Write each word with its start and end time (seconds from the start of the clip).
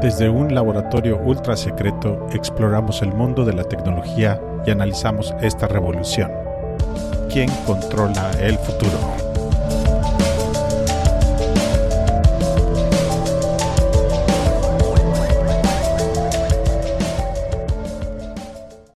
Desde 0.00 0.30
un 0.30 0.54
laboratorio 0.54 1.18
ultra 1.18 1.58
secreto 1.58 2.26
exploramos 2.32 3.02
el 3.02 3.12
mundo 3.12 3.44
de 3.44 3.52
la 3.52 3.64
tecnología 3.64 4.40
y 4.66 4.70
analizamos 4.70 5.34
esta 5.42 5.68
revolución. 5.68 6.30
¿Quién 7.30 7.50
controla 7.66 8.30
el 8.40 8.56
futuro? 8.56 9.29